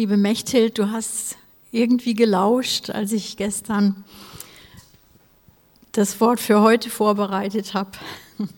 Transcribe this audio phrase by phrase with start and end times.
[0.00, 1.36] Liebe Mechthild, du hast
[1.72, 4.02] irgendwie gelauscht, als ich gestern
[5.92, 7.90] das Wort für heute vorbereitet habe.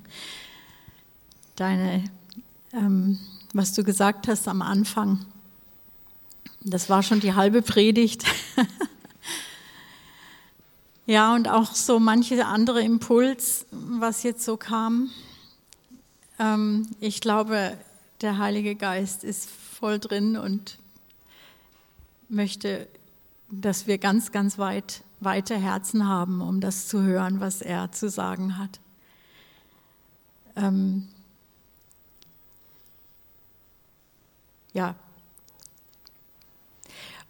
[1.57, 2.05] Deine,
[2.73, 3.19] ähm,
[3.55, 5.27] was du gesagt hast am Anfang,
[6.61, 8.23] das war schon die halbe Predigt.
[11.07, 15.11] ja, und auch so manche andere Impuls, was jetzt so kam.
[16.39, 17.77] Ähm, ich glaube,
[18.21, 20.79] der Heilige Geist ist voll drin und
[22.33, 22.89] möchte,
[23.51, 28.09] dass wir ganz, ganz weit, weite Herzen haben, um das zu hören, was er zu
[28.09, 28.81] sagen hat.
[30.57, 31.09] Ähm
[34.73, 34.95] ja.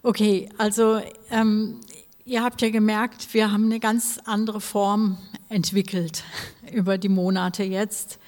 [0.01, 1.81] Okay, also ähm,
[2.25, 5.17] ihr habt ja gemerkt, wir haben eine ganz andere Form
[5.49, 6.23] entwickelt
[6.71, 8.19] über die Monate jetzt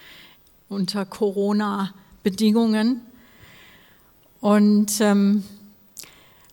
[0.68, 3.02] unter Corona-Bedingungen.
[4.42, 5.44] Und ähm,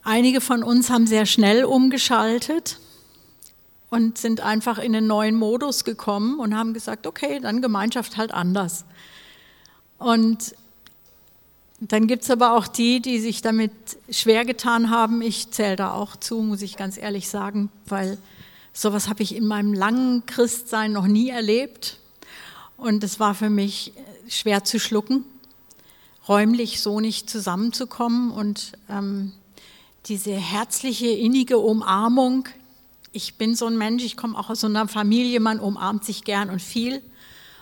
[0.05, 2.79] Einige von uns haben sehr schnell umgeschaltet
[3.89, 8.33] und sind einfach in einen neuen Modus gekommen und haben gesagt, okay, dann Gemeinschaft halt
[8.33, 8.85] anders.
[9.99, 10.57] Und
[11.79, 13.73] dann gibt es aber auch die, die sich damit
[14.11, 15.23] schwer getan haben.
[15.23, 18.19] Ich zähle da auch zu, muss ich ganz ehrlich sagen, weil
[18.73, 21.99] sowas habe ich in meinem langen Christsein noch nie erlebt.
[22.77, 23.93] Und es war für mich
[24.29, 25.25] schwer zu schlucken,
[26.27, 28.31] räumlich so nicht zusammenzukommen.
[28.31, 29.33] Und ähm,
[30.07, 32.49] diese herzliche, innige Umarmung.
[33.13, 36.25] Ich bin so ein Mensch, ich komme auch aus so einer Familie, man umarmt sich
[36.25, 37.03] gern und viel.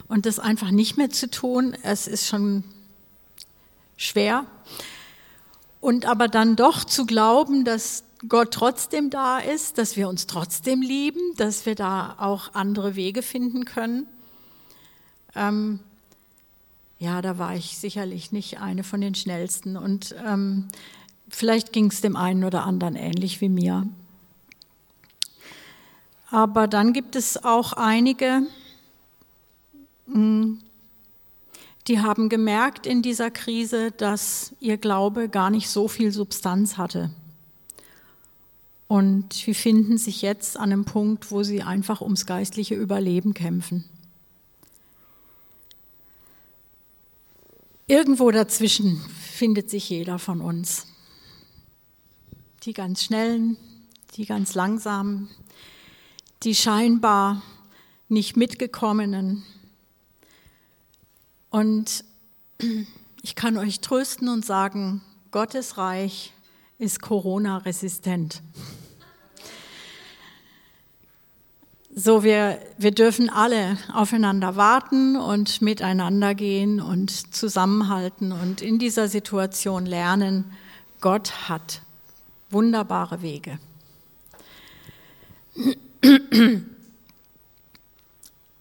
[0.08, 2.64] Und das einfach nicht mehr zu tun, es ist schon
[3.96, 4.46] schwer.
[5.80, 10.82] Und aber dann doch zu glauben, dass Gott trotzdem da ist, dass wir uns trotzdem
[10.82, 14.06] lieben, dass wir da auch andere Wege finden können.
[15.34, 15.80] Ähm,
[16.98, 19.76] ja, da war ich sicherlich nicht eine von den schnellsten.
[19.78, 20.68] Und ähm,
[21.30, 23.86] Vielleicht ging es dem einen oder anderen ähnlich wie mir.
[26.30, 28.42] Aber dann gibt es auch einige,
[30.06, 30.60] hm,
[31.86, 37.10] die haben gemerkt in dieser Krise, dass ihr Glaube gar nicht so viel Substanz hatte.
[38.86, 43.84] Und sie finden sich jetzt an einem Punkt, wo sie einfach ums geistliche Überleben kämpfen.
[47.86, 49.00] Irgendwo dazwischen
[49.32, 50.89] findet sich jeder von uns
[52.62, 53.56] die ganz schnellen,
[54.16, 55.30] die ganz langsamen,
[56.42, 57.42] die scheinbar
[58.08, 59.44] nicht mitgekommenen.
[61.48, 62.04] Und
[63.22, 65.00] ich kann euch trösten und sagen,
[65.30, 66.32] Gottes Reich
[66.78, 68.42] ist Corona-resistent.
[71.94, 79.08] So, wir, wir dürfen alle aufeinander warten und miteinander gehen und zusammenhalten und in dieser
[79.08, 80.52] Situation lernen,
[81.00, 81.82] Gott hat
[82.50, 83.58] wunderbare Wege.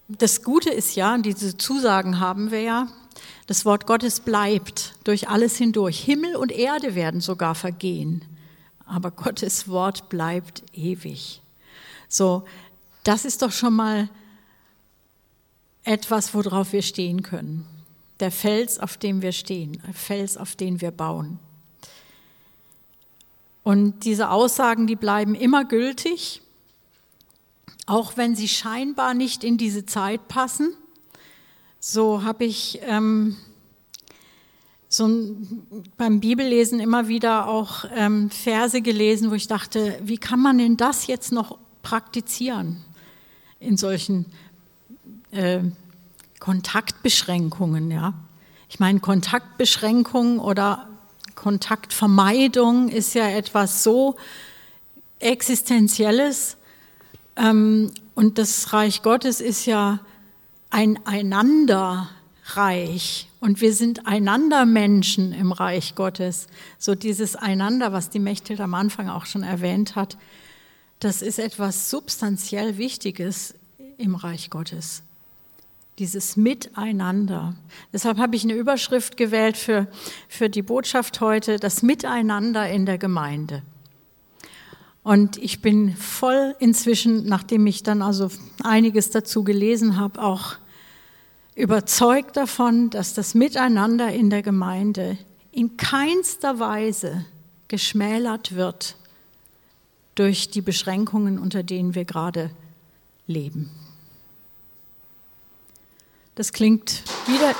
[0.08, 2.88] Das Gute ist ja, diese Zusagen haben wir ja,
[3.46, 6.00] das Wort Gottes bleibt durch alles hindurch.
[6.00, 8.24] Himmel und Erde werden sogar vergehen,
[8.86, 11.42] aber Gottes Wort bleibt ewig.
[12.08, 12.44] So,
[13.04, 14.08] das ist doch schon mal
[15.84, 17.66] etwas, worauf wir stehen können.
[18.20, 21.38] Der Fels, auf dem wir stehen, der Fels, auf den wir bauen.
[23.70, 26.42] Und diese Aussagen, die bleiben immer gültig,
[27.86, 30.74] auch wenn sie scheinbar nicht in diese Zeit passen.
[31.78, 33.36] So habe ich ähm,
[34.88, 35.08] so
[35.96, 40.76] beim Bibellesen immer wieder auch ähm, Verse gelesen, wo ich dachte, wie kann man denn
[40.76, 42.84] das jetzt noch praktizieren
[43.60, 44.26] in solchen
[45.30, 45.60] äh,
[46.40, 47.92] Kontaktbeschränkungen?
[47.92, 48.14] Ja,
[48.68, 50.89] ich meine Kontaktbeschränkungen oder
[51.34, 54.16] Kontaktvermeidung ist ja etwas so
[55.18, 56.56] Existenzielles.
[57.36, 60.00] Ähm, und das Reich Gottes ist ja
[60.70, 63.28] ein Einanderreich.
[63.40, 66.46] Und wir sind einander Menschen im Reich Gottes.
[66.78, 70.16] So dieses Einander, was die Mechthild am Anfang auch schon erwähnt hat,
[71.00, 73.54] das ist etwas substanziell Wichtiges
[73.98, 75.02] im Reich Gottes
[76.00, 77.54] dieses Miteinander.
[77.92, 79.86] Deshalb habe ich eine Überschrift gewählt für,
[80.28, 83.62] für die Botschaft heute, das Miteinander in der Gemeinde.
[85.02, 88.30] Und ich bin voll inzwischen, nachdem ich dann also
[88.62, 90.56] einiges dazu gelesen habe, auch
[91.54, 95.18] überzeugt davon, dass das Miteinander in der Gemeinde
[95.52, 97.26] in keinster Weise
[97.68, 98.96] geschmälert wird
[100.14, 102.50] durch die Beschränkungen, unter denen wir gerade
[103.26, 103.70] leben.
[106.34, 107.54] Das klingt, wieder,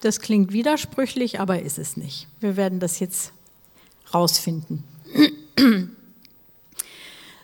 [0.00, 2.26] das klingt widersprüchlich, aber ist es nicht.
[2.40, 3.32] Wir werden das jetzt
[4.12, 4.84] rausfinden.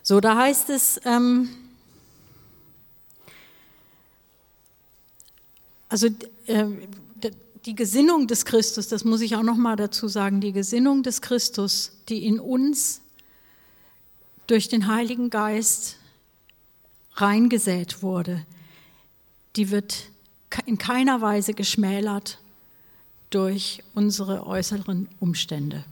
[0.09, 1.51] So, da heißt es, ähm,
[5.91, 6.07] also
[6.47, 6.65] äh,
[7.67, 11.21] die Gesinnung des Christus, das muss ich auch noch mal dazu sagen, die Gesinnung des
[11.21, 13.03] Christus, die in uns
[14.47, 15.97] durch den Heiligen Geist
[17.17, 18.47] reingesät wurde,
[19.57, 20.05] die wird
[20.67, 22.39] in keiner Weise geschmälert
[23.31, 25.85] durch unsere äußeren Umstände.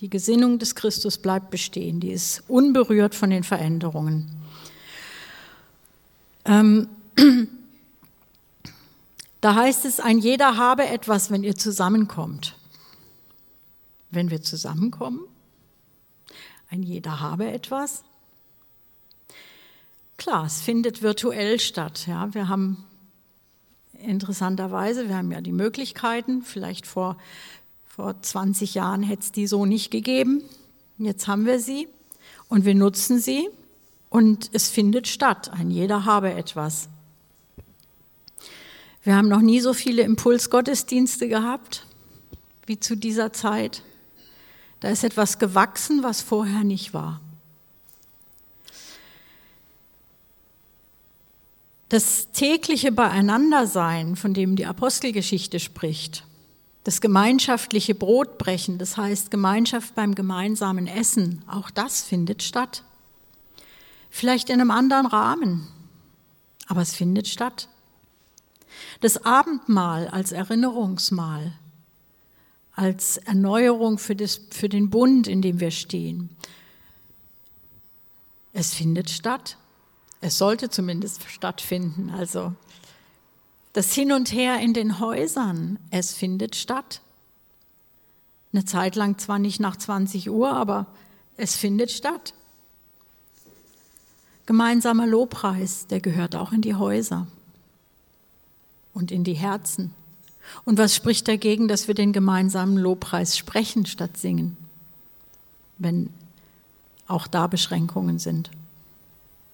[0.00, 4.30] Die Gesinnung des Christus bleibt bestehen, die ist unberührt von den Veränderungen.
[6.46, 6.88] Ähm,
[9.40, 12.56] da heißt es, ein jeder habe etwas, wenn ihr zusammenkommt.
[14.10, 15.20] Wenn wir zusammenkommen,
[16.70, 18.02] ein jeder habe etwas.
[20.20, 22.06] Klar, es findet virtuell statt.
[22.06, 22.34] Ja.
[22.34, 22.84] Wir haben
[23.94, 27.16] interessanterweise, wir haben ja die Möglichkeiten, vielleicht vor
[28.00, 30.42] vor 20 Jahren hätte es die so nicht gegeben.
[30.98, 31.88] Jetzt haben wir sie
[32.48, 33.48] und wir nutzen sie
[34.10, 35.50] und es findet statt.
[35.52, 36.88] Ein jeder habe etwas.
[39.02, 41.86] Wir haben noch nie so viele Impulsgottesdienste gehabt
[42.66, 43.82] wie zu dieser Zeit.
[44.80, 47.20] Da ist etwas gewachsen, was vorher nicht war.
[51.90, 56.24] Das tägliche Beieinandersein, von dem die Apostelgeschichte spricht,
[56.84, 62.84] das gemeinschaftliche Brotbrechen, das heißt Gemeinschaft beim gemeinsamen Essen, auch das findet statt.
[64.08, 65.66] Vielleicht in einem anderen Rahmen,
[66.68, 67.68] aber es findet statt.
[69.00, 71.54] Das Abendmahl als Erinnerungsmahl,
[72.72, 76.30] als Erneuerung für, das, für den Bund, in dem wir stehen.
[78.52, 79.56] Es findet statt.
[80.20, 82.10] Es sollte zumindest stattfinden.
[82.10, 82.52] Also
[83.72, 87.00] das Hin und Her in den Häusern, es findet statt.
[88.52, 90.86] Eine Zeit lang zwar nicht nach 20 Uhr, aber
[91.36, 92.34] es findet statt.
[94.46, 97.28] Gemeinsamer Lobpreis, der gehört auch in die Häuser
[98.92, 99.94] und in die Herzen.
[100.64, 104.56] Und was spricht dagegen, dass wir den gemeinsamen Lobpreis sprechen statt singen,
[105.78, 106.10] wenn
[107.06, 108.50] auch da Beschränkungen sind?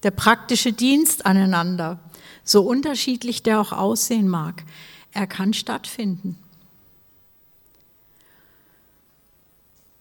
[0.06, 1.98] Der praktische Dienst aneinander,
[2.44, 4.62] so unterschiedlich der auch aussehen mag,
[5.10, 6.38] er kann stattfinden.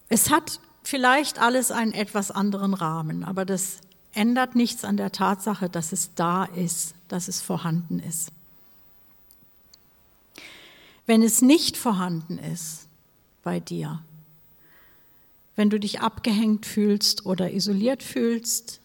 [0.08, 3.80] Es hat vielleicht alles einen etwas anderen Rahmen, aber das
[4.14, 8.32] ändert nichts an der Tatsache, dass es da ist, dass es vorhanden ist.
[11.08, 12.88] Wenn es nicht vorhanden ist
[13.42, 14.04] bei dir,
[15.56, 18.82] wenn du dich abgehängt fühlst oder isoliert fühlst,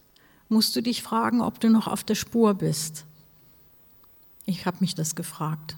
[0.50, 3.04] musst du dich fragen, ob du noch auf der Spur bist.
[4.44, 5.76] Ich habe mich das gefragt.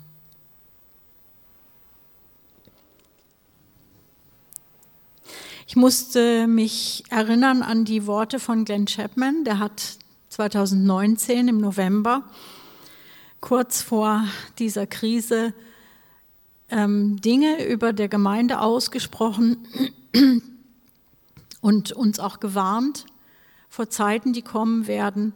[5.67, 9.99] Ich musste mich erinnern an die Worte von Glenn Chapman, der hat
[10.29, 12.25] 2019 im November,
[13.41, 14.25] kurz vor
[14.59, 15.55] dieser Krise,
[16.71, 19.67] ähm, Dinge über der Gemeinde ausgesprochen
[21.61, 23.07] und uns auch gewarnt
[23.73, 25.33] vor Zeiten, die kommen werden.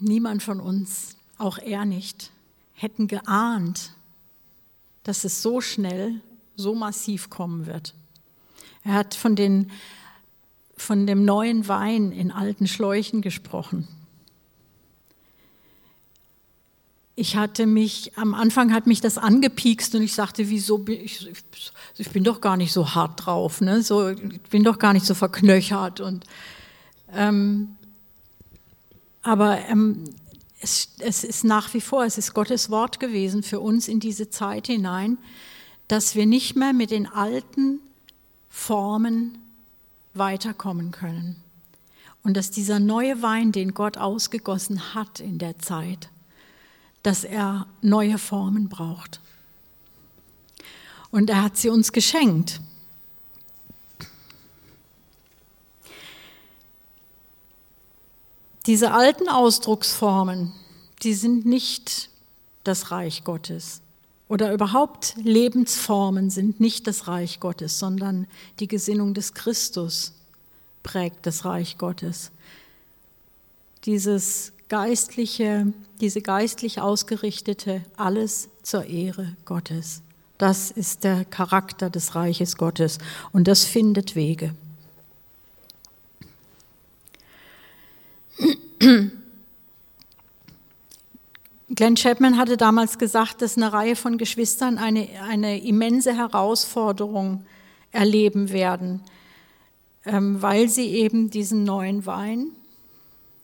[0.00, 2.32] Niemand von uns auch er nicht,
[2.72, 3.92] hätten geahnt,
[5.04, 6.20] dass es so schnell,
[6.56, 7.94] so massiv kommen wird.
[8.82, 9.70] Er hat von, den,
[10.76, 13.86] von dem neuen Wein in alten Schläuchen gesprochen.
[17.14, 21.30] Ich hatte mich, am Anfang hat mich das angepiekst und ich sagte, wieso bin ich,
[21.98, 23.80] ich bin doch gar nicht so hart drauf, ne?
[23.84, 26.00] so, ich bin doch gar nicht so verknöchert.
[26.00, 26.26] Und,
[27.14, 27.76] ähm,
[29.22, 30.04] aber ähm,
[30.60, 34.30] es, es ist nach wie vor, es ist Gottes Wort gewesen für uns in diese
[34.30, 35.18] Zeit hinein,
[35.88, 37.80] dass wir nicht mehr mit den alten
[38.48, 39.38] Formen
[40.14, 41.36] weiterkommen können.
[42.22, 46.08] Und dass dieser neue Wein, den Gott ausgegossen hat in der Zeit,
[47.02, 49.20] dass er neue Formen braucht.
[51.10, 52.60] Und er hat sie uns geschenkt.
[58.66, 60.52] Diese alten Ausdrucksformen,
[61.02, 62.08] die sind nicht
[62.64, 63.82] das Reich Gottes.
[64.26, 68.26] Oder überhaupt Lebensformen sind nicht das Reich Gottes, sondern
[68.60, 70.14] die Gesinnung des Christus
[70.82, 72.30] prägt das Reich Gottes.
[73.84, 80.00] Dieses geistliche, diese geistlich ausgerichtete, alles zur Ehre Gottes.
[80.38, 82.98] Das ist der Charakter des Reiches Gottes
[83.32, 84.54] und das findet Wege.
[91.74, 97.44] Glenn Chapman hatte damals gesagt, dass eine Reihe von Geschwistern eine, eine immense Herausforderung
[97.90, 99.00] erleben werden,
[100.04, 102.48] ähm, weil sie eben diesen neuen Wein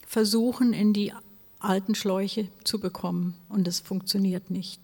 [0.06, 1.12] versuchen, in die
[1.60, 3.34] alten Schläuche zu bekommen.
[3.48, 4.80] Und es funktioniert nicht.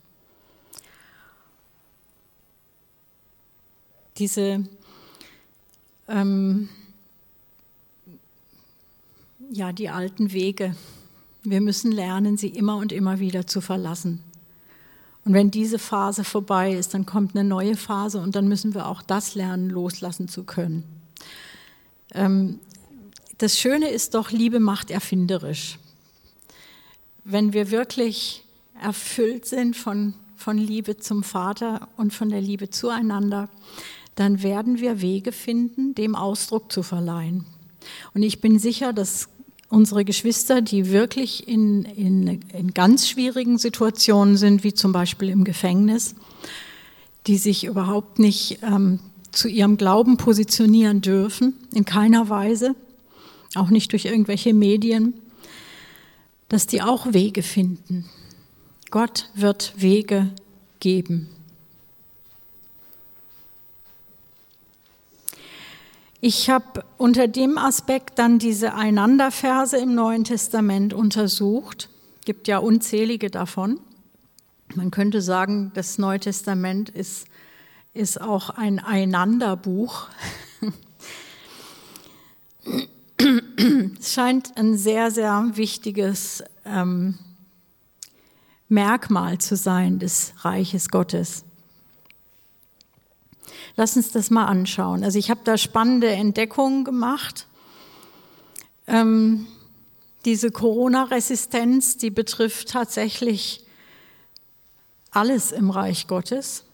[4.19, 4.65] Diese
[6.09, 6.69] ähm,
[9.51, 10.75] ja, die alten Wege.
[11.43, 14.21] Wir müssen lernen, sie immer und immer wieder zu verlassen.
[15.25, 18.87] Und wenn diese Phase vorbei ist, dann kommt eine neue Phase und dann müssen wir
[18.87, 20.85] auch das lernen, loslassen zu können.
[22.15, 22.61] Ähm,
[23.39, 25.79] das Schöne ist doch, Liebe macht erfinderisch.
[27.25, 28.45] Wenn wir wirklich
[28.81, 33.49] erfüllt sind von, von Liebe zum Vater und von der Liebe zueinander,
[34.15, 37.45] dann werden wir Wege finden, dem Ausdruck zu verleihen.
[38.15, 39.29] Und ich bin sicher, dass
[39.69, 45.45] unsere Geschwister, die wirklich in, in, in ganz schwierigen Situationen sind, wie zum Beispiel im
[45.45, 46.15] Gefängnis,
[47.27, 49.01] die sich überhaupt nicht ähm,
[49.33, 52.75] zu ihrem Glauben positionieren dürfen, in keiner Weise,
[53.55, 55.15] auch nicht durch irgendwelche Medien,
[56.49, 58.07] dass die auch Wege finden.
[58.91, 60.31] Gott wird Wege
[60.79, 61.29] geben.
[66.29, 71.89] Ich habe unter dem Aspekt dann diese Einanderverse im Neuen Testament untersucht.
[72.19, 73.79] Es gibt ja unzählige davon.
[74.75, 77.29] Man könnte sagen, das Neue Testament ist,
[77.95, 80.09] ist auch ein Einanderbuch.
[84.01, 87.17] es scheint ein sehr, sehr wichtiges ähm,
[88.69, 91.46] Merkmal zu sein des Reiches Gottes.
[93.77, 95.05] Lass uns das mal anschauen.
[95.05, 97.47] Also ich habe da spannende Entdeckungen gemacht.
[98.87, 99.47] Ähm,
[100.25, 103.65] diese Corona-Resistenz, die betrifft tatsächlich
[105.11, 106.65] alles im Reich Gottes.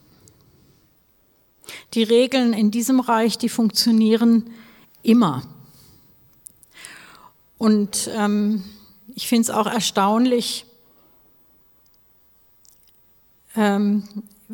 [1.94, 4.50] Die Regeln in diesem Reich, die funktionieren
[5.02, 5.42] immer.
[7.58, 8.64] Und ähm,
[9.14, 10.66] ich finde es auch erstaunlich,
[13.54, 14.04] ähm,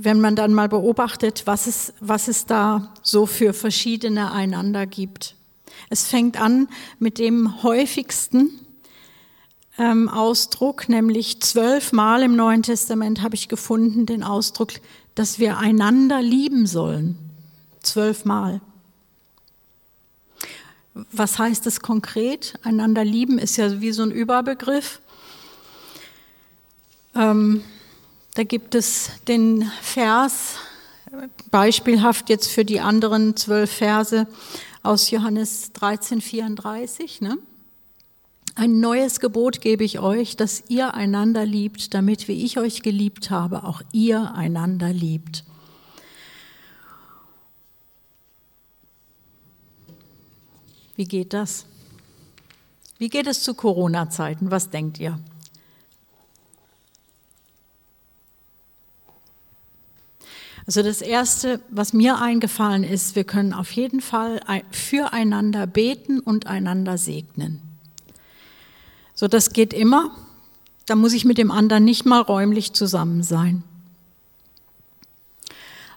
[0.00, 5.34] wenn man dann mal beobachtet, was es, was es da so für verschiedene einander gibt.
[5.90, 6.68] Es fängt an
[7.00, 8.50] mit dem häufigsten
[9.76, 14.72] ähm, Ausdruck, nämlich zwölfmal im Neuen Testament habe ich gefunden den Ausdruck,
[15.16, 17.18] dass wir einander lieben sollen.
[17.82, 18.60] Zwölfmal.
[21.12, 22.54] Was heißt das konkret?
[22.62, 25.00] Einander lieben ist ja wie so ein Überbegriff.
[27.14, 27.62] Ähm,
[28.38, 30.58] da gibt es den Vers,
[31.50, 34.28] beispielhaft jetzt für die anderen zwölf Verse
[34.84, 37.20] aus Johannes 13, 34.
[37.20, 37.38] Ne?
[38.54, 43.30] Ein neues Gebot gebe ich euch, dass ihr einander liebt, damit wie ich euch geliebt
[43.30, 45.42] habe, auch ihr einander liebt.
[50.94, 51.66] Wie geht das?
[52.98, 54.52] Wie geht es zu Corona-Zeiten?
[54.52, 55.18] Was denkt ihr?
[60.68, 64.38] Also das Erste, was mir eingefallen ist, wir können auf jeden Fall
[64.70, 67.62] füreinander beten und einander segnen.
[69.14, 70.14] So, das geht immer.
[70.84, 73.64] Da muss ich mit dem anderen nicht mal räumlich zusammen sein.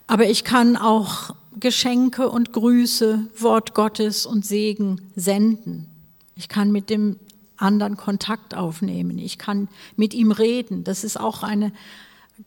[0.07, 5.89] Aber ich kann auch Geschenke und Grüße, Wort Gottes und Segen senden.
[6.37, 7.19] Ich kann mit dem
[7.57, 9.19] anderen Kontakt aufnehmen.
[9.19, 10.85] Ich kann mit ihm reden.
[10.85, 11.73] Das ist auch eine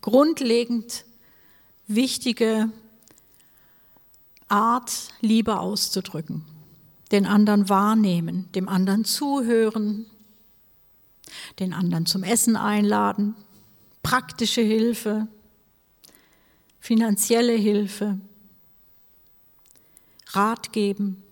[0.00, 1.04] grundlegend
[1.86, 2.70] wichtige
[4.48, 6.44] Art, Liebe auszudrücken.
[7.10, 10.06] Den anderen wahrnehmen, dem anderen zuhören,
[11.58, 13.36] den anderen zum Essen einladen,
[14.02, 15.28] praktische Hilfe,
[16.80, 18.18] finanzielle Hilfe,
[20.32, 21.22] Rat geben.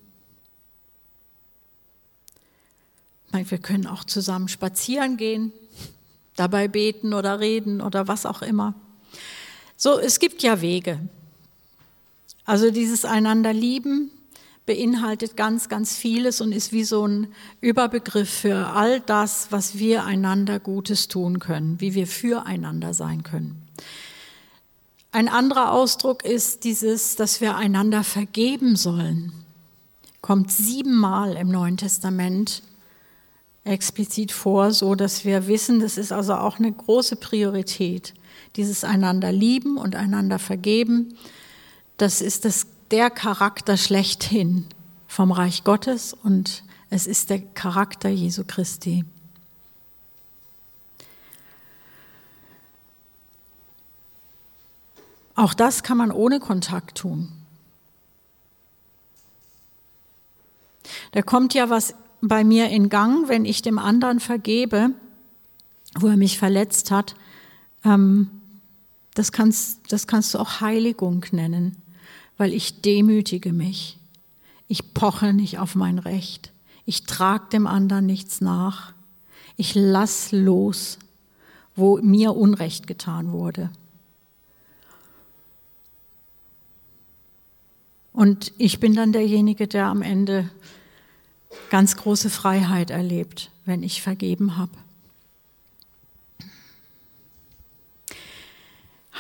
[3.32, 5.52] Wir können auch zusammen spazieren gehen,
[6.36, 8.74] dabei beten oder reden oder was auch immer.
[9.84, 11.00] So, es gibt ja Wege.
[12.44, 14.12] Also dieses einander lieben
[14.64, 17.26] beinhaltet ganz, ganz vieles und ist wie so ein
[17.60, 23.60] Überbegriff für all das, was wir einander Gutes tun können, wie wir füreinander sein können.
[25.10, 29.32] Ein anderer Ausdruck ist dieses, dass wir einander vergeben sollen.
[30.20, 32.62] Kommt siebenmal im Neuen Testament
[33.64, 38.14] explizit vor, so dass wir wissen, das ist also auch eine große Priorität
[38.56, 41.16] dieses einander lieben und einander vergeben,
[41.96, 44.66] das ist das, der Charakter schlechthin
[45.06, 49.04] vom Reich Gottes und es ist der Charakter Jesu Christi.
[55.34, 57.32] Auch das kann man ohne Kontakt tun.
[61.12, 64.90] Da kommt ja was bei mir in Gang, wenn ich dem anderen vergebe,
[65.98, 67.14] wo er mich verletzt hat.
[67.84, 68.41] Ähm,
[69.14, 71.76] das, kannst, das kannst du auch Heiligung nennen,
[72.36, 73.98] weil ich demütige mich.
[74.68, 76.52] Ich poche nicht auf mein Recht.
[76.86, 78.94] Ich trage dem anderen nichts nach.
[79.56, 80.98] Ich lass los,
[81.76, 83.70] wo mir Unrecht getan wurde.
[88.12, 90.50] Und ich bin dann derjenige, der am Ende
[91.70, 94.72] ganz große Freiheit erlebt, wenn ich vergeben habe.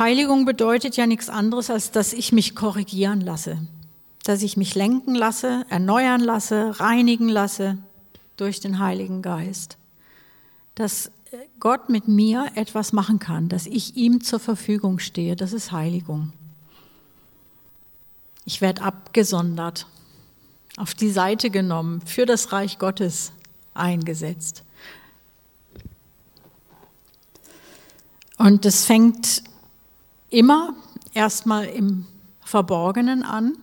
[0.02, 3.58] Heiligung bedeutet ja nichts anderes, als dass ich mich korrigieren lasse,
[4.24, 7.78] dass ich mich lenken lasse, erneuern lasse, reinigen lasse
[8.36, 9.78] durch den Heiligen Geist,
[10.74, 11.12] dass
[11.60, 16.32] Gott mit mir etwas machen kann, dass ich ihm zur Verfügung stehe, das ist Heiligung.
[18.44, 19.86] Ich werde abgesondert,
[20.78, 23.30] auf die Seite genommen, für das Reich Gottes
[23.72, 24.64] eingesetzt.
[28.36, 29.44] Und es fängt
[30.32, 30.74] immer
[31.14, 32.06] erstmal im
[32.40, 33.56] Verborgenen an,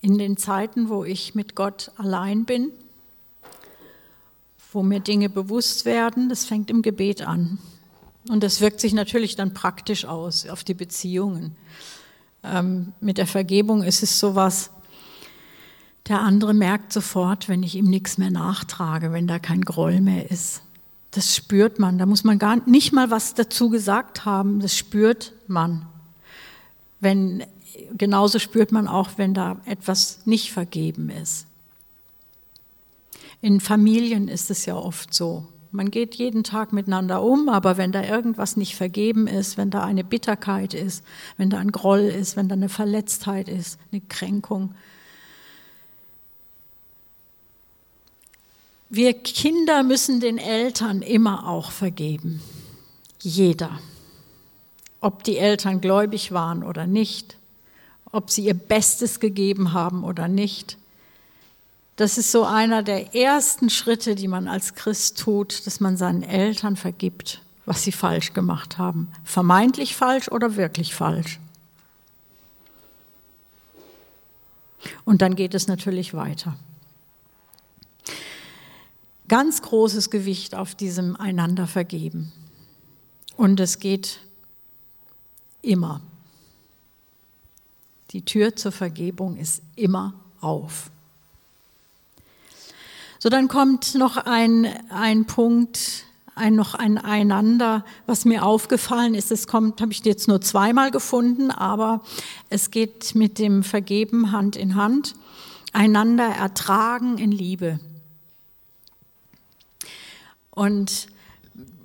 [0.00, 2.70] in den Zeiten, wo ich mit Gott allein bin,
[4.72, 7.58] wo mir Dinge bewusst werden, das fängt im Gebet an.
[8.28, 11.56] Und das wirkt sich natürlich dann praktisch aus auf die Beziehungen.
[12.42, 14.70] Ähm, mit der Vergebung ist es sowas,
[16.08, 20.30] der andere merkt sofort, wenn ich ihm nichts mehr nachtrage, wenn da kein Groll mehr
[20.30, 20.62] ist.
[21.16, 21.96] Das spürt man.
[21.96, 24.60] Da muss man gar nicht mal was dazu gesagt haben.
[24.60, 25.86] Das spürt man.
[27.00, 27.42] Wenn,
[27.96, 31.46] genauso spürt man auch, wenn da etwas nicht vergeben ist.
[33.40, 35.46] In Familien ist es ja oft so.
[35.72, 39.84] Man geht jeden Tag miteinander um, aber wenn da irgendwas nicht vergeben ist, wenn da
[39.84, 41.02] eine Bitterkeit ist,
[41.38, 44.74] wenn da ein Groll ist, wenn da eine Verletztheit ist, eine Kränkung,
[48.96, 52.40] Wir Kinder müssen den Eltern immer auch vergeben.
[53.20, 53.78] Jeder.
[55.02, 57.36] Ob die Eltern gläubig waren oder nicht,
[58.10, 60.78] ob sie ihr Bestes gegeben haben oder nicht.
[61.96, 66.22] Das ist so einer der ersten Schritte, die man als Christ tut, dass man seinen
[66.22, 69.08] Eltern vergibt, was sie falsch gemacht haben.
[69.24, 71.38] Vermeintlich falsch oder wirklich falsch.
[75.04, 76.56] Und dann geht es natürlich weiter
[79.28, 82.32] ganz großes Gewicht auf diesem einander vergeben.
[83.36, 84.20] Und es geht
[85.62, 86.00] immer.
[88.10, 90.90] Die Tür zur Vergebung ist immer auf.
[93.18, 99.32] So, dann kommt noch ein, ein Punkt, ein, noch ein Einander, was mir aufgefallen ist.
[99.32, 102.02] Es kommt, habe ich jetzt nur zweimal gefunden, aber
[102.50, 105.14] es geht mit dem Vergeben Hand in Hand.
[105.72, 107.80] Einander ertragen in Liebe.
[110.56, 111.08] Und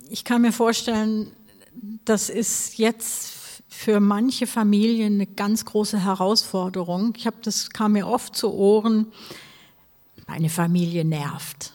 [0.08, 1.30] ich kann mir vorstellen,
[2.06, 7.12] das ist jetzt für manche Familien eine ganz große Herausforderung.
[7.18, 9.12] Ich habe das kam mir oft zu Ohren.
[10.26, 11.74] Eine Familie nervt.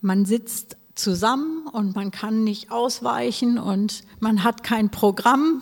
[0.00, 5.60] Man sitzt zusammen und man kann nicht ausweichen und man hat kein Programm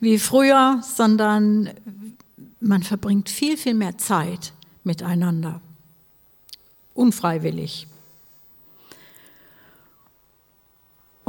[0.00, 1.70] wie früher, sondern
[2.60, 4.52] man verbringt viel, viel mehr Zeit
[4.84, 5.62] miteinander.
[6.92, 7.86] Unfreiwillig.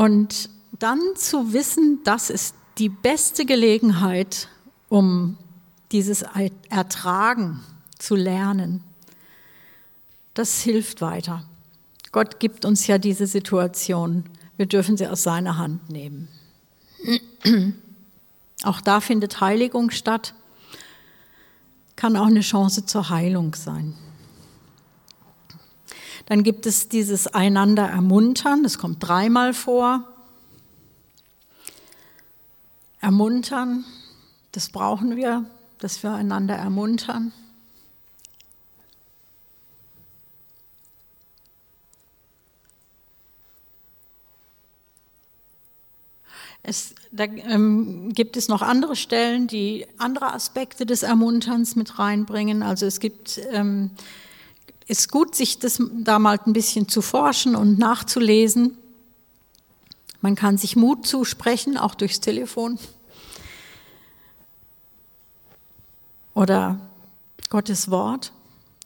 [0.02, 4.48] Und dann zu wissen, das ist die beste Gelegenheit,
[4.90, 5.38] um
[5.92, 6.26] dieses
[6.70, 7.60] Ertragen
[8.00, 8.84] zu lernen,
[10.34, 11.46] das hilft weiter.
[12.12, 14.24] Gott gibt uns ja diese Situation.
[14.58, 16.30] Wir dürfen sie aus seiner Hand nehmen.
[18.64, 20.34] Auch da findet Heiligung statt,
[21.96, 23.94] kann auch eine Chance zur Heilung sein.
[26.32, 30.08] Dann gibt es dieses einander ermuntern, das kommt dreimal vor.
[33.02, 33.84] Ermuntern,
[34.54, 35.46] das brauchen wir,
[35.80, 37.34] dass wir einander ermuntern.
[46.64, 52.64] Es, da ähm, gibt es noch andere Stellen, die andere Aspekte des Ermunterns mit reinbringen.
[52.64, 53.92] Also es gibt ähm,
[54.92, 58.78] ist gut, sich das da mal ein bisschen zu forschen und nachzulesen.
[60.20, 62.78] Man kann sich Mut zusprechen, auch durchs Telefon.
[66.34, 66.78] Oder
[67.50, 68.34] Gottes Wort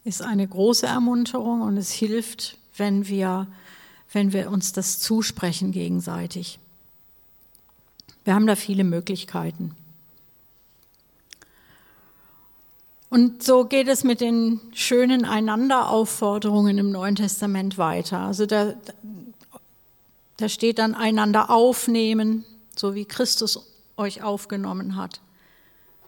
[0.04, 3.48] ist eine große Ermunterung und es hilft, wenn wir,
[4.12, 6.60] wenn wir uns das zusprechen gegenseitig.
[8.22, 9.74] Wir haben da viele Möglichkeiten.
[13.08, 18.18] Und so geht es mit den schönen Einanderaufforderungen im Neuen Testament weiter.
[18.18, 18.74] Also da,
[20.36, 23.64] da steht dann einander aufnehmen, so wie Christus
[23.96, 25.20] euch aufgenommen hat.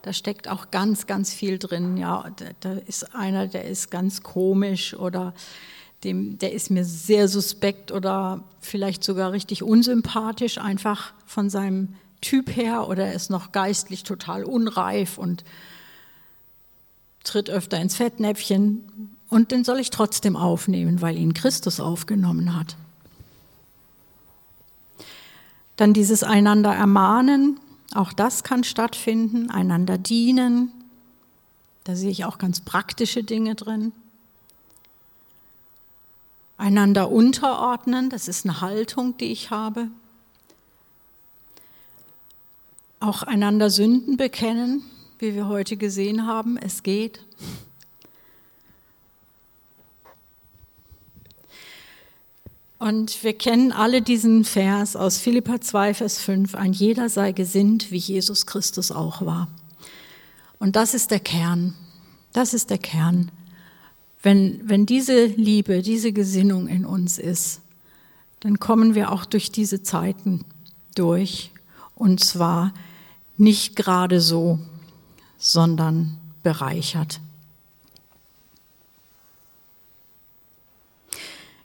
[0.02, 1.96] Da steckt auch ganz, ganz viel drin.
[1.96, 2.30] Ja,
[2.60, 5.34] da, ist einer, der ist ganz komisch oder
[6.04, 12.54] dem, der ist mir sehr suspekt oder vielleicht sogar richtig unsympathisch, einfach von seinem Typ
[12.54, 15.44] her oder er ist noch geistlich total unreif und
[17.24, 19.16] tritt öfter ins Fettnäpfchen.
[19.28, 22.76] Und den soll ich trotzdem aufnehmen, weil ihn Christus aufgenommen hat.
[25.76, 27.60] Dann dieses einander ermahnen,
[27.94, 30.72] auch das kann stattfinden, einander dienen.
[31.84, 33.92] Da sehe ich auch ganz praktische Dinge drin.
[36.56, 39.88] Einander unterordnen, das ist eine Haltung, die ich habe.
[42.98, 44.82] Auch einander Sünden bekennen,
[45.18, 47.20] wie wir heute gesehen haben, es geht.
[52.78, 57.90] Und wir kennen alle diesen Vers aus Philippa 2, Vers 5, ein jeder sei gesinnt,
[57.90, 59.48] wie Jesus Christus auch war.
[60.60, 61.74] Und das ist der Kern.
[62.32, 63.32] Das ist der Kern.
[64.22, 67.60] Wenn, wenn diese Liebe, diese Gesinnung in uns ist,
[68.40, 70.44] dann kommen wir auch durch diese Zeiten
[70.94, 71.50] durch.
[71.96, 72.72] Und zwar
[73.36, 74.60] nicht gerade so,
[75.38, 77.20] sondern bereichert.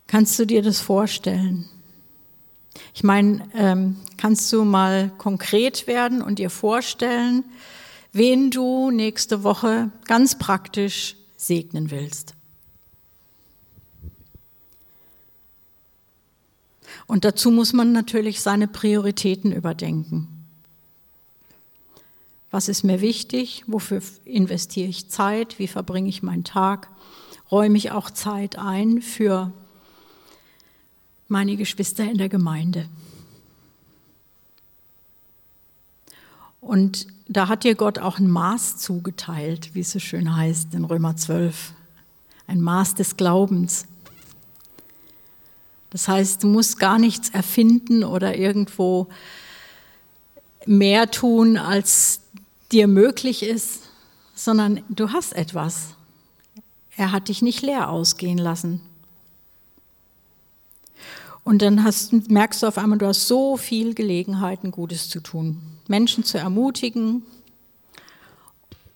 [0.07, 1.67] Kannst du dir das vorstellen?
[2.93, 7.43] Ich meine, ähm, kannst du mal konkret werden und dir vorstellen,
[8.12, 12.36] wen du nächste Woche ganz praktisch segnen willst?
[17.07, 20.32] Und dazu muss man natürlich seine Prioritäten überdenken.
[22.53, 23.63] Was ist mir wichtig?
[23.65, 25.57] Wofür investiere ich Zeit?
[25.57, 26.87] Wie verbringe ich meinen Tag?
[27.49, 29.51] Räume ich auch Zeit ein für
[31.27, 32.87] meine Geschwister in der Gemeinde.
[36.61, 40.85] Und da hat dir Gott auch ein Maß zugeteilt, wie es so schön heißt in
[40.85, 41.73] Römer 12.
[42.45, 43.87] Ein Maß des Glaubens.
[45.89, 49.07] Das heißt, du musst gar nichts erfinden oder irgendwo
[50.67, 52.22] mehr tun, als
[52.73, 53.81] dir möglich ist,
[54.33, 55.95] sondern du hast etwas.
[56.97, 58.81] Er hat dich nicht leer ausgehen lassen.
[61.43, 65.62] Und dann hast, merkst du auf einmal, du hast so viel Gelegenheiten, Gutes zu tun,
[65.88, 67.23] Menschen zu ermutigen.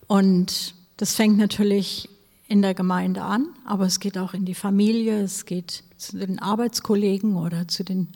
[0.08, 2.10] Und das fängt natürlich
[2.48, 6.40] in der Gemeinde an, aber es geht auch in die Familie, es geht zu den
[6.40, 8.08] Arbeitskollegen oder zu den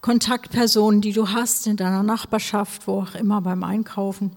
[0.00, 4.32] Kontaktpersonen, die du hast in deiner Nachbarschaft, wo auch immer beim Einkaufen.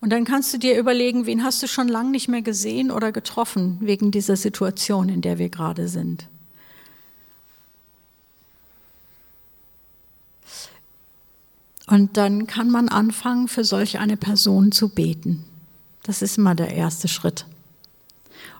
[0.00, 3.10] Und dann kannst du dir überlegen, wen hast du schon lange nicht mehr gesehen oder
[3.10, 6.28] getroffen wegen dieser Situation, in der wir gerade sind.
[11.86, 15.44] Und dann kann man anfangen, für solch eine Person zu beten.
[16.02, 17.46] Das ist immer der erste Schritt.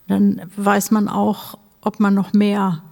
[0.06, 2.82] Und dann weiß man auch, ob man noch mehr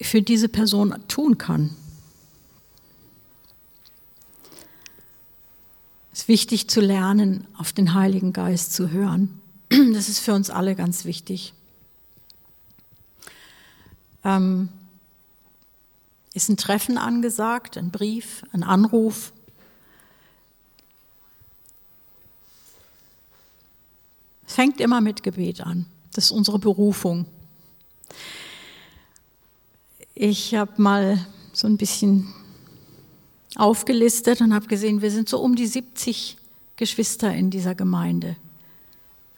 [0.00, 1.76] für diese Person tun kann.
[6.12, 9.40] Es ist wichtig zu lernen, auf den Heiligen Geist zu hören.
[9.70, 11.52] Das ist für uns alle ganz wichtig.
[14.24, 14.68] Ähm,
[16.34, 19.32] ist ein Treffen angesagt, ein Brief, ein Anruf?
[24.46, 25.86] Es fängt immer mit Gebet an.
[26.12, 27.26] Das ist unsere Berufung.
[30.20, 32.26] Ich habe mal so ein bisschen
[33.54, 36.36] aufgelistet und habe gesehen, wir sind so um die 70
[36.74, 38.34] Geschwister in dieser Gemeinde,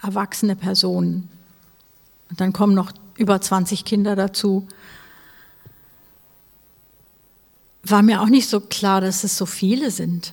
[0.01, 1.29] erwachsene Personen.
[2.31, 4.67] Und dann kommen noch über 20 Kinder dazu.
[7.83, 10.33] War mir auch nicht so klar, dass es so viele sind.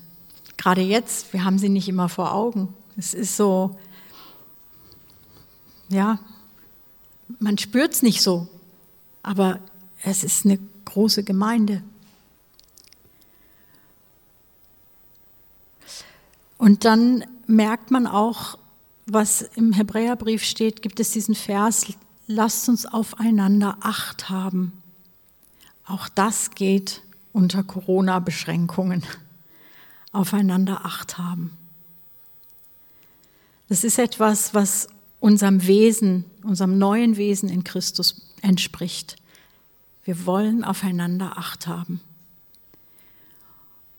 [0.55, 2.73] Gerade jetzt, wir haben sie nicht immer vor Augen.
[2.95, 3.77] Es ist so,
[5.89, 6.19] ja,
[7.37, 8.47] man spürt es nicht so,
[9.23, 9.59] aber
[10.09, 11.83] es ist eine große Gemeinde.
[16.57, 18.57] Und dann merkt man auch,
[19.05, 21.87] was im Hebräerbrief steht, gibt es diesen Vers,
[22.25, 24.71] lasst uns aufeinander Acht haben.
[25.85, 27.01] Auch das geht
[27.33, 29.03] unter Corona-Beschränkungen.
[30.13, 31.51] Aufeinander Acht haben.
[33.67, 34.87] Das ist etwas, was
[35.19, 39.17] unserem Wesen, unserem neuen Wesen in Christus entspricht.
[40.07, 41.99] Wir wollen aufeinander Acht haben.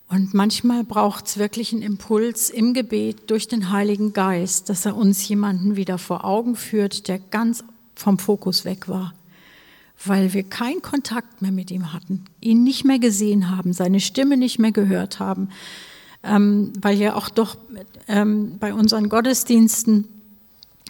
[0.08, 4.96] Und manchmal braucht es wirklich einen Impuls im Gebet durch den Heiligen Geist, dass er
[4.96, 7.62] uns jemanden wieder vor Augen führt, der ganz
[7.94, 9.12] vom Fokus weg war,
[10.02, 14.38] weil wir keinen Kontakt mehr mit ihm hatten, ihn nicht mehr gesehen haben, seine Stimme
[14.38, 15.50] nicht mehr gehört haben,
[16.22, 17.58] ähm, weil ja auch doch
[18.06, 20.06] ähm, bei unseren Gottesdiensten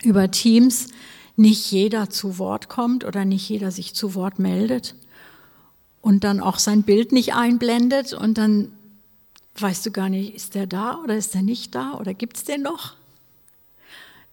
[0.04, 0.90] über Teams
[1.34, 4.94] nicht jeder zu Wort kommt oder nicht jeder sich zu Wort meldet
[6.00, 8.72] und dann auch sein Bild nicht einblendet und dann
[9.56, 12.44] weißt du gar nicht, ist der da oder ist der nicht da oder gibt es
[12.44, 12.94] den noch?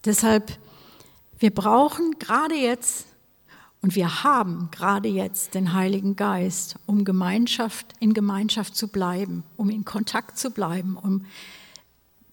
[0.03, 0.57] Deshalb,
[1.39, 3.07] wir brauchen gerade jetzt
[3.81, 9.69] und wir haben gerade jetzt den Heiligen Geist, um Gemeinschaft in Gemeinschaft zu bleiben, um
[9.69, 11.25] in Kontakt zu bleiben, um,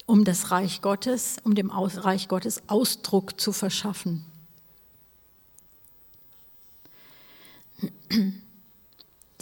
[0.06, 4.24] um das Reich Gottes, um dem Reich Gottes Ausdruck zu verschaffen.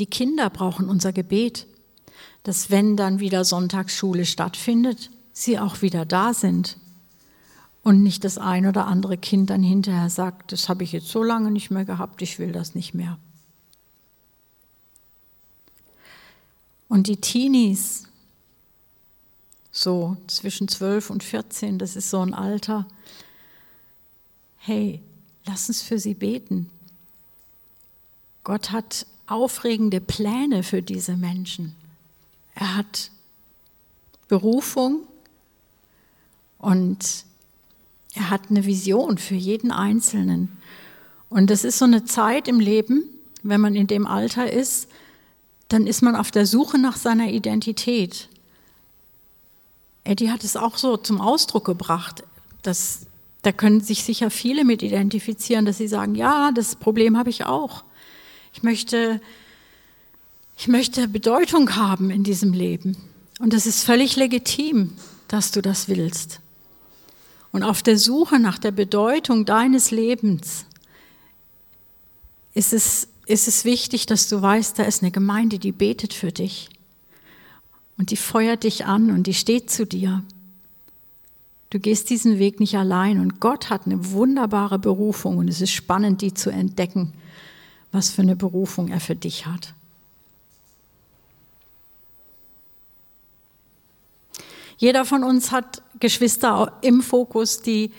[0.01, 1.69] Die Kinder brauchen unser Gebet
[2.43, 6.79] dass wenn dann wieder Sonntagsschule stattfindet, sie auch wieder da sind
[7.83, 11.23] und nicht das ein oder andere Kind dann hinterher sagt, das habe ich jetzt so
[11.23, 13.19] lange nicht mehr gehabt, ich will das nicht mehr.
[16.89, 18.05] Und die Teenies,
[19.71, 22.87] so zwischen 12 und 14, das ist so ein Alter,
[24.57, 25.01] hey,
[25.47, 26.69] lass uns für sie beten.
[28.43, 31.75] Gott hat aufregende Pläne für diese Menschen.
[32.55, 33.11] Er hat
[34.29, 35.01] Berufung
[36.59, 37.25] und
[38.15, 40.59] er hat eine Vision für jeden Einzelnen.
[41.29, 43.05] Und das ist so eine Zeit im Leben,
[43.43, 44.89] wenn man in dem Alter ist,
[45.69, 48.29] dann ist man auf der Suche nach seiner Identität.
[50.05, 52.25] Eddie hat es auch so zum Ausdruck gebracht,
[52.63, 53.07] dass
[53.43, 57.45] da können sich sicher viele mit identifizieren, dass sie sagen, ja, das Problem habe ich
[57.45, 57.85] auch.
[58.53, 59.21] Ich möchte
[60.61, 62.95] ich möchte Bedeutung haben in diesem Leben.
[63.39, 64.93] Und es ist völlig legitim,
[65.27, 66.41] dass du das willst.
[67.51, 70.67] Und auf der Suche nach der Bedeutung deines Lebens
[72.53, 76.31] ist es, ist es wichtig, dass du weißt, da ist eine Gemeinde, die betet für
[76.31, 76.69] dich.
[77.97, 80.23] Und die feuert dich an und die steht zu dir.
[81.71, 85.71] Du gehst diesen Weg nicht allein und Gott hat eine wunderbare Berufung und es ist
[85.71, 87.15] spannend, die zu entdecken,
[87.93, 89.75] was für eine Berufung er für dich hat.
[94.77, 97.93] Jeder von uns hat Geschwister im Fokus, die,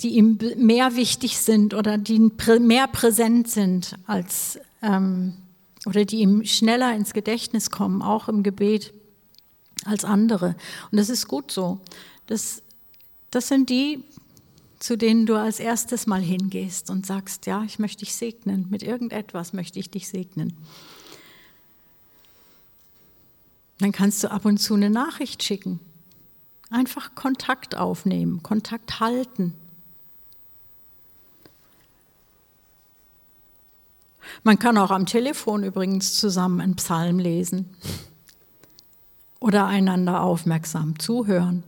[0.00, 5.34] die ihm mehr wichtig sind oder die mehr präsent sind als ähm,
[5.84, 8.92] oder die ihm schneller ins Gedächtnis kommen, auch im Gebet
[9.84, 10.56] als andere.
[10.90, 11.80] Und das ist gut so.
[12.26, 12.62] Das,
[13.30, 14.02] das sind die,
[14.78, 18.82] zu denen du als erstes mal hingehst und sagst, ja, ich möchte dich segnen, mit
[18.82, 20.56] irgendetwas möchte ich dich segnen.
[23.78, 25.80] Dann kannst du ab und zu eine Nachricht schicken.
[26.70, 29.54] Einfach Kontakt aufnehmen, Kontakt halten.
[34.42, 37.74] Man kann auch am Telefon übrigens zusammen einen Psalm lesen
[39.40, 41.62] oder einander aufmerksam zuhören.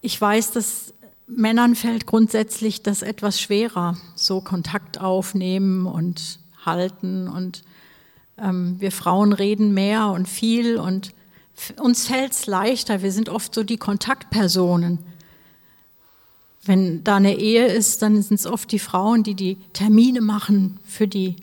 [0.00, 0.94] Ich weiß, dass
[1.26, 7.64] Männern fällt grundsätzlich das etwas schwerer, so Kontakt aufnehmen und halten und
[8.38, 11.12] ähm, wir Frauen reden mehr und viel und
[11.80, 13.02] uns fällt es leichter.
[13.02, 15.00] Wir sind oft so die Kontaktpersonen.
[16.62, 20.78] Wenn da eine Ehe ist, dann sind es oft die Frauen, die die Termine machen
[20.84, 21.36] für die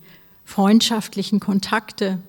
[0.46, 2.20] freundschaftlichen Kontakte.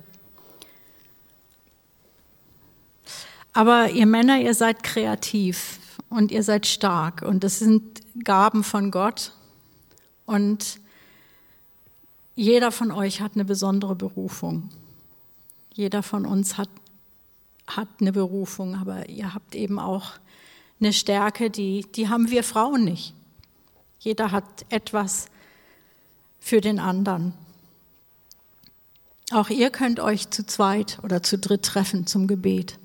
[3.52, 8.90] Aber ihr Männer, ihr seid kreativ und ihr seid stark und das sind Gaben von
[8.90, 9.32] Gott.
[10.24, 10.80] Und
[12.34, 14.70] jeder von euch hat eine besondere Berufung.
[15.72, 16.68] Jeder von uns hat,
[17.66, 20.12] hat eine Berufung, aber ihr habt eben auch
[20.80, 23.14] eine Stärke, die, die haben wir Frauen nicht.
[23.98, 25.26] Jeder hat etwas
[26.38, 27.34] für den anderen.
[29.32, 32.78] Auch ihr könnt euch zu zweit oder zu dritt treffen zum Gebet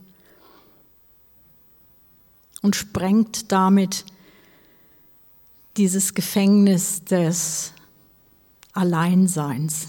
[2.61, 4.05] und sprengt damit
[5.77, 7.73] dieses Gefängnis des
[8.73, 9.87] Alleinseins.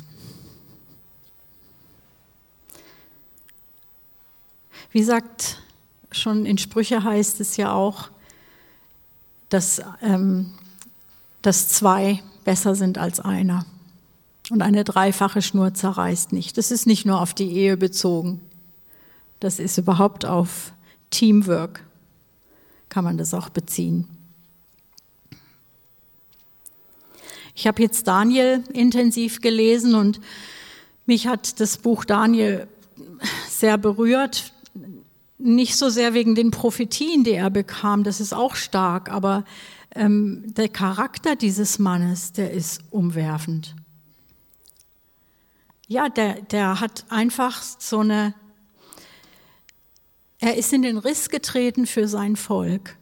[4.90, 5.62] Wie sagt,
[6.10, 8.10] schon in Sprüche heißt es ja auch,
[9.48, 10.52] dass, ähm,
[11.40, 13.66] dass zwei besser sind als einer.
[14.50, 16.58] Und eine dreifache Schnur zerreißt nicht.
[16.58, 18.40] Das ist nicht nur auf die Ehe bezogen.
[19.40, 20.72] Das ist überhaupt auf
[21.10, 21.84] Teamwork,
[22.92, 24.06] kann man das auch beziehen.
[27.54, 30.20] Ich habe jetzt Daniel intensiv gelesen und
[31.06, 32.68] mich hat das Buch Daniel
[33.48, 34.52] sehr berührt.
[35.38, 39.46] Nicht so sehr wegen den Prophetien, die er bekam, das ist auch stark, aber
[39.94, 43.74] ähm, der Charakter dieses Mannes, der ist umwerfend.
[45.88, 48.34] Ja, der, der hat einfach so eine,
[50.42, 52.96] er ist in den Riss getreten für sein Volk.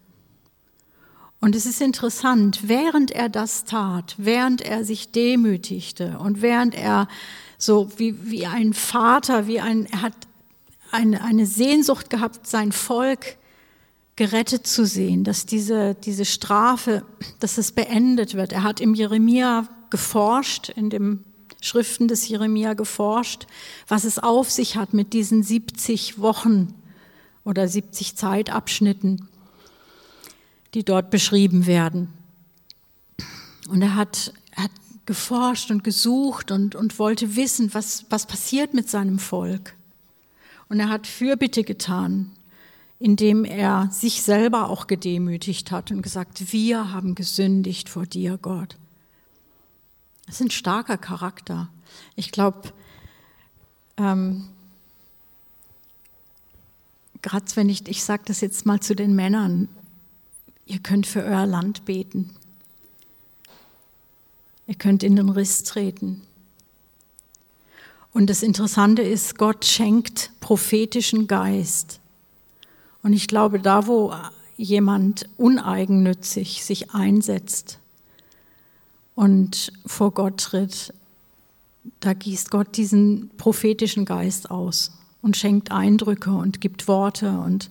[1.40, 7.08] Und es ist interessant, während er das tat, während er sich demütigte und während er
[7.56, 10.12] so wie, wie ein Vater, wie ein, er hat
[10.90, 13.38] eine, eine Sehnsucht gehabt, sein Volk
[14.16, 17.06] gerettet zu sehen, dass diese, diese Strafe,
[17.38, 18.52] dass es beendet wird.
[18.52, 21.24] Er hat im Jeremia geforscht, in den
[21.62, 23.46] Schriften des Jeremia geforscht,
[23.88, 26.74] was es auf sich hat mit diesen 70 Wochen
[27.44, 29.28] oder 70 Zeitabschnitten
[30.74, 32.12] die dort beschrieben werden.
[33.68, 34.70] Und er hat, er hat
[35.06, 39.74] geforscht und gesucht und, und wollte wissen, was, was passiert mit seinem Volk.
[40.68, 42.30] Und er hat Fürbitte getan,
[42.98, 48.76] indem er sich selber auch gedemütigt hat und gesagt, wir haben gesündigt vor dir, Gott.
[50.26, 51.68] Das ist ein starker Charakter.
[52.14, 52.72] Ich glaube,
[53.96, 54.48] ähm,
[57.22, 59.68] gerade wenn ich, ich sage das jetzt mal zu den Männern,
[60.70, 62.30] Ihr könnt für euer Land beten.
[64.68, 66.22] Ihr könnt in den Riss treten.
[68.12, 71.98] Und das Interessante ist, Gott schenkt prophetischen Geist.
[73.02, 74.14] Und ich glaube, da wo
[74.56, 77.80] jemand uneigennützig sich einsetzt
[79.16, 80.94] und vor Gott tritt,
[81.98, 87.70] da gießt Gott diesen prophetischen Geist aus und schenkt Eindrücke und gibt Worte und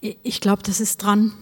[0.00, 1.32] ich glaube, das ist dran.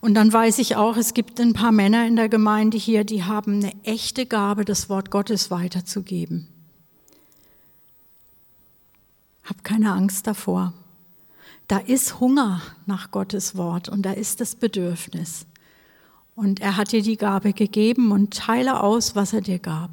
[0.00, 3.24] Und dann weiß ich auch, es gibt ein paar Männer in der Gemeinde hier, die
[3.24, 6.48] haben eine echte Gabe, das Wort Gottes weiterzugeben.
[9.44, 10.74] Hab keine Angst davor.
[11.66, 15.46] Da ist Hunger nach Gottes Wort und da ist das Bedürfnis.
[16.34, 19.90] Und er hat dir die Gabe gegeben und teile aus, was er dir gab.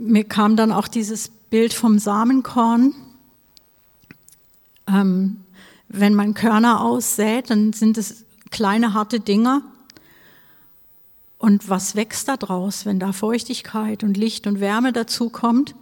[0.00, 2.94] Mir kam dann auch dieses Bild vom Samenkorn.
[4.86, 5.38] Ähm,
[5.88, 9.62] wenn man Körner aussät, dann sind es kleine harte Dinger.
[11.38, 15.74] Und was wächst da draus, wenn da Feuchtigkeit und Licht und Wärme dazu kommt?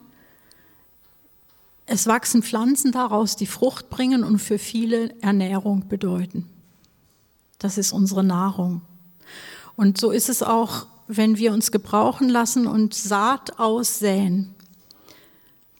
[1.85, 6.49] Es wachsen Pflanzen daraus, die Frucht bringen und für viele Ernährung bedeuten.
[7.59, 8.81] Das ist unsere Nahrung.
[9.77, 14.57] Und so ist es auch, wenn wir uns gebrauchen lassen und Saat aussäen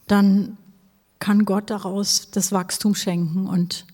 [0.07, 0.57] dann
[1.19, 3.87] kann Gott daraus das Wachstum schenken und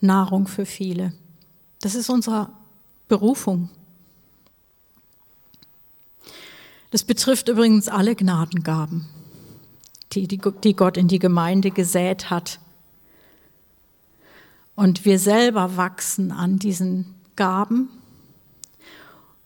[0.00, 1.12] Nahrung für viele.
[1.80, 2.50] Das ist unsere
[3.08, 3.70] Berufung.
[6.90, 9.06] Das betrifft übrigens alle Gnadengaben,
[10.12, 12.60] die, die, die Gott in die Gemeinde gesät hat.
[14.76, 17.88] Und wir selber wachsen an diesen Gaben,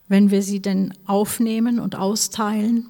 [0.09, 2.89] wenn wir sie denn aufnehmen und austeilen.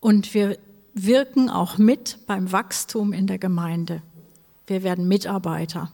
[0.00, 0.58] Und wir
[0.94, 4.02] wirken auch mit beim Wachstum in der Gemeinde.
[4.66, 5.90] Wir werden Mitarbeiter,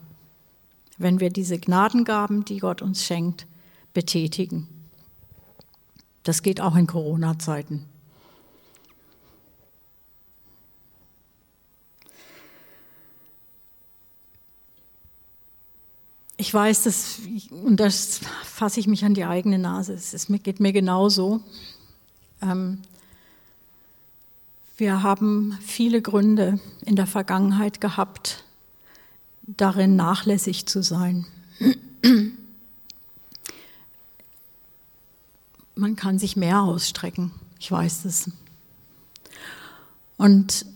[0.98, 3.46] wenn wir diese Gnadengaben, die Gott uns schenkt,
[3.94, 4.68] betätigen.
[6.24, 7.84] Das geht auch in Corona-Zeiten.
[16.40, 17.18] Ich weiß, dass,
[17.50, 21.40] und das fasse ich mich an die eigene Nase, es geht mir genauso.
[22.40, 22.78] Ähm,
[24.76, 28.44] wir haben viele Gründe in der Vergangenheit gehabt,
[29.42, 31.26] darin nachlässig zu sein.
[35.74, 38.30] Man kann sich mehr ausstrecken, ich weiß es.
[40.16, 40.66] Und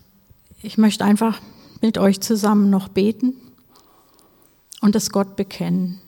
[0.60, 1.40] ich möchte einfach
[1.80, 3.34] mit euch zusammen noch beten
[4.82, 5.98] und das Gott bekennen.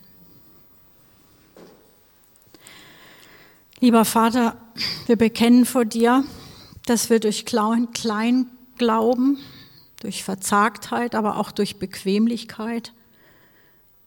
[3.81, 4.57] Lieber Vater,
[5.07, 6.25] wir bekennen vor dir,
[6.85, 9.39] dass wir durch Kleinglauben,
[10.01, 12.93] durch Verzagtheit, aber auch durch Bequemlichkeit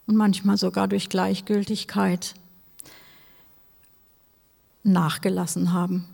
[0.05, 2.36] und manchmal sogar durch Gleichgültigkeit
[4.84, 6.07] nachgelassen haben.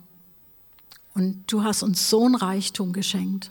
[1.14, 3.50] Und du hast uns so ein Reichtum geschenkt.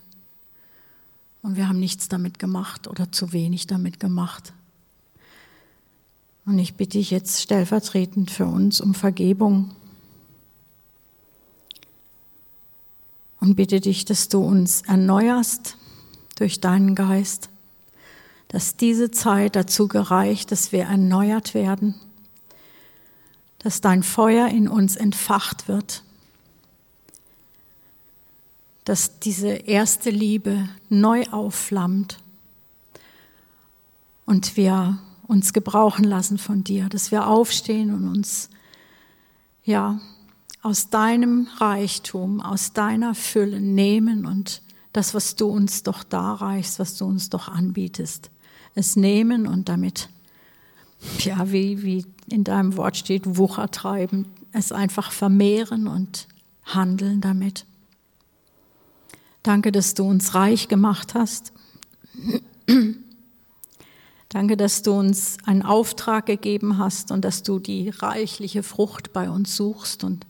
[1.42, 4.54] Und wir haben nichts damit gemacht oder zu wenig damit gemacht.
[6.46, 9.74] Und ich bitte dich jetzt stellvertretend für uns um Vergebung.
[13.40, 15.78] Und bitte dich, dass du uns erneuerst
[16.38, 17.50] durch deinen Geist,
[18.50, 21.96] dass diese Zeit dazu gereicht, dass wir erneuert werden,
[23.60, 26.04] dass dein Feuer in uns entfacht wird,
[28.84, 32.20] dass diese erste Liebe neu aufflammt
[34.26, 38.50] und wir uns gebrauchen lassen von dir, dass wir aufstehen und uns
[39.64, 40.00] ja
[40.62, 44.62] aus deinem Reichtum, aus deiner Fülle nehmen und
[44.94, 48.30] das, was du uns doch darreichst, was du uns doch anbietest,
[48.76, 50.10] es nehmen und damit,
[51.20, 56.28] ja, wie, wie in deinem Wort steht, Wucher treiben, es einfach vermehren und
[56.64, 57.66] handeln damit.
[59.42, 61.52] Danke, dass du uns reich gemacht hast.
[64.34, 69.30] Danke, dass du uns einen Auftrag gegeben hast und dass du die reichliche Frucht bei
[69.30, 70.04] uns suchst.
[70.04, 70.26] Und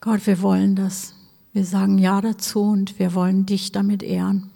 [0.00, 1.14] Gott, wir wollen das.
[1.52, 4.50] Wir sagen Ja dazu und wir wollen dich damit ehren.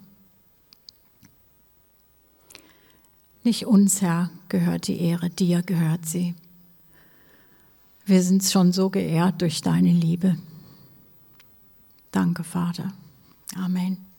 [3.43, 6.35] Nicht uns, Herr, gehört die Ehre, dir gehört sie.
[8.07, 10.39] Wir sind schon so geehrt durch deine Liebe.
[12.11, 12.95] Danke, Vater.
[13.55, 14.14] Amen.